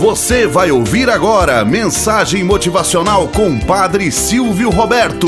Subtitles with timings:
[0.00, 5.26] Você vai ouvir agora mensagem motivacional com Padre Silvio Roberto.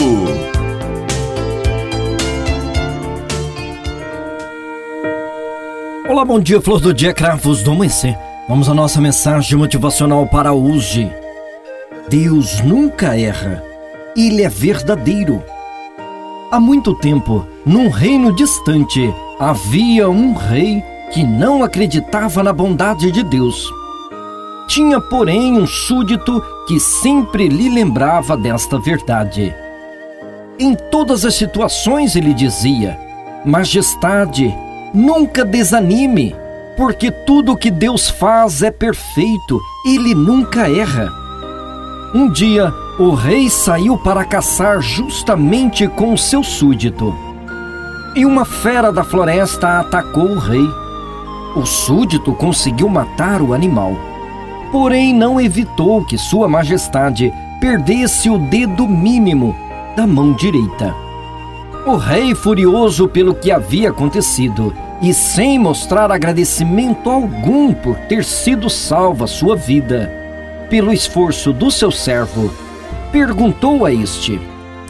[6.08, 8.16] Olá, bom dia, flor do dia, cravos do amanhecer.
[8.48, 11.12] Vamos à nossa mensagem motivacional para hoje.
[12.09, 13.62] Deus nunca erra,
[14.16, 15.45] Ele é verdadeiro.
[16.50, 20.82] Há muito tempo, num reino distante, havia um rei
[21.12, 23.82] que não acreditava na bondade de Deus.
[24.69, 29.55] Tinha, porém, um súdito que sempre lhe lembrava desta verdade.
[30.59, 32.98] Em todas as situações ele dizia:
[33.45, 34.55] Majestade,
[34.95, 36.34] nunca desanime,
[36.77, 41.11] porque tudo o que Deus faz é perfeito, ele nunca erra.
[42.15, 47.15] Um dia, o rei saiu para caçar justamente com o seu súdito.
[48.15, 50.69] E uma fera da floresta atacou o rei.
[51.56, 54.12] O súdito conseguiu matar o animal
[54.73, 59.55] porém não evitou que Sua Majestade perdesse o dedo mínimo
[59.95, 60.95] da mão direita.
[61.87, 68.70] O rei, furioso pelo que havia acontecido e sem mostrar agradecimento algum por ter sido
[68.70, 70.11] salva sua vida,
[70.70, 72.51] pelo esforço do seu servo,
[73.11, 74.41] perguntou a este: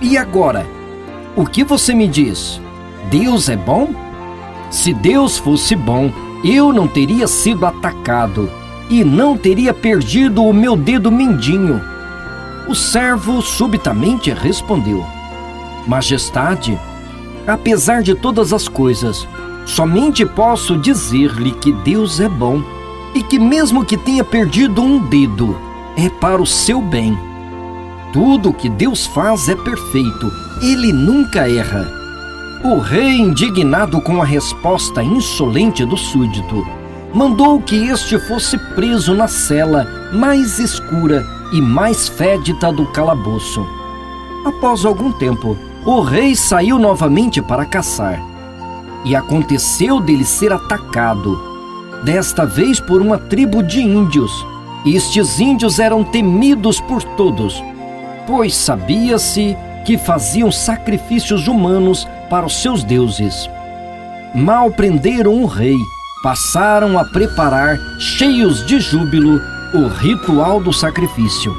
[0.00, 0.64] E agora?
[1.34, 2.60] O que você me diz?
[3.10, 3.88] Deus é bom?
[4.70, 6.12] Se Deus fosse bom,
[6.44, 8.61] eu não teria sido atacado
[8.92, 11.80] e não teria perdido o meu dedo mindinho.
[12.68, 15.02] O servo subitamente respondeu:
[15.86, 16.78] Majestade,
[17.46, 19.26] apesar de todas as coisas,
[19.64, 22.62] somente posso dizer-lhe que Deus é bom
[23.14, 25.56] e que, mesmo que tenha perdido um dedo,
[25.96, 27.18] é para o seu bem.
[28.12, 31.90] Tudo o que Deus faz é perfeito, ele nunca erra.
[32.62, 36.81] O rei, indignado com a resposta insolente do súdito,
[37.14, 43.66] mandou que este fosse preso na cela mais escura e mais fédida do calabouço.
[44.44, 48.20] Após algum tempo, o rei saiu novamente para caçar.
[49.04, 51.40] E aconteceu dele ser atacado,
[52.04, 54.30] desta vez por uma tribo de índios.
[54.86, 57.62] Estes índios eram temidos por todos,
[58.26, 63.48] pois sabia-se que faziam sacrifícios humanos para os seus deuses.
[64.34, 65.76] Mal prenderam o rei
[66.22, 69.40] passaram a preparar, cheios de júbilo,
[69.74, 71.54] o ritual do sacrifício.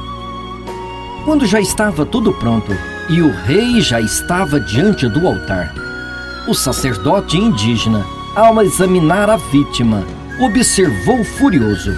[1.25, 2.71] Quando já estava tudo pronto
[3.09, 5.73] e o rei já estava diante do altar,
[6.47, 10.03] o sacerdote indígena, ao examinar a vítima,
[10.39, 11.93] observou furioso: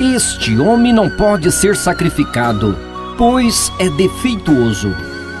[0.00, 2.76] Este homem não pode ser sacrificado,
[3.16, 4.94] pois é defeituoso.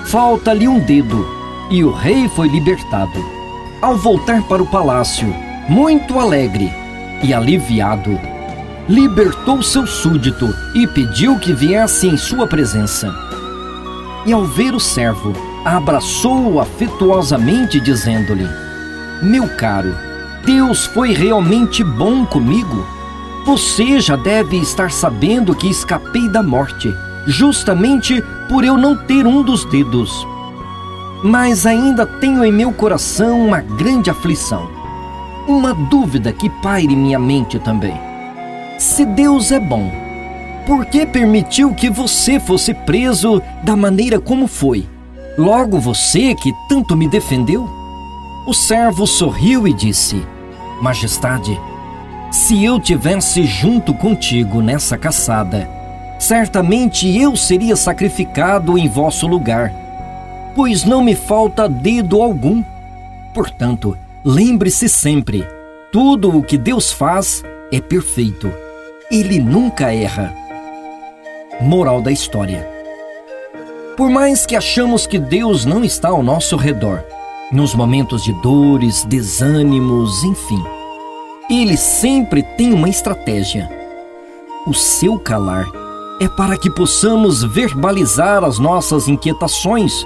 [0.06, 1.34] Falta-lhe um dedo.
[1.68, 3.18] E o rei foi libertado.
[3.82, 5.34] Ao voltar para o palácio,
[5.68, 6.72] muito alegre
[7.22, 8.18] e aliviado,
[8.88, 13.12] libertou seu súdito e pediu que viesse em sua presença.
[14.24, 15.32] E ao ver o servo,
[15.64, 18.48] abraçou-o afetuosamente, dizendo-lhe:
[19.22, 19.94] Meu caro,
[20.44, 22.86] Deus foi realmente bom comigo.
[23.44, 26.94] Você já deve estar sabendo que escapei da morte,
[27.26, 30.26] justamente por eu não ter um dos dedos.
[31.24, 34.75] Mas ainda tenho em meu coração uma grande aflição
[35.46, 37.94] uma dúvida que paira em minha mente também.
[38.78, 39.90] Se Deus é bom,
[40.66, 44.86] por que permitiu que você fosse preso da maneira como foi?
[45.38, 47.68] Logo você que tanto me defendeu?
[48.46, 50.24] O servo sorriu e disse:
[50.80, 51.58] Majestade,
[52.30, 55.68] se eu tivesse junto contigo nessa caçada,
[56.18, 59.72] certamente eu seria sacrificado em vosso lugar,
[60.54, 62.62] pois não me falta dedo algum.
[63.32, 63.96] Portanto,
[64.28, 65.46] Lembre-se sempre:
[65.92, 68.52] tudo o que Deus faz é perfeito.
[69.08, 70.34] Ele nunca erra.
[71.60, 72.68] Moral da história:
[73.96, 77.04] Por mais que achamos que Deus não está ao nosso redor,
[77.52, 80.60] nos momentos de dores, desânimos, enfim,
[81.48, 83.70] Ele sempre tem uma estratégia.
[84.66, 85.66] O seu calar
[86.20, 90.04] é para que possamos verbalizar as nossas inquietações.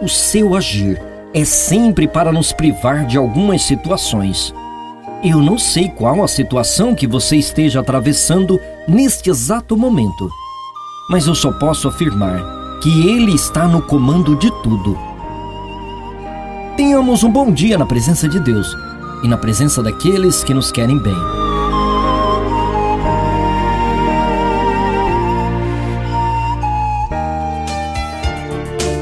[0.00, 4.54] O seu agir é sempre para nos privar de algumas situações.
[5.24, 10.28] Eu não sei qual a situação que você esteja atravessando neste exato momento,
[11.08, 12.40] mas eu só posso afirmar
[12.82, 14.98] que Ele está no comando de tudo.
[16.76, 18.76] Tenhamos um bom dia na presença de Deus
[19.22, 21.41] e na presença daqueles que nos querem bem.